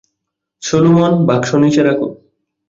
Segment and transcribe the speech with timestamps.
[0.63, 2.07] Solomon, বাক্স নিচে রাখো।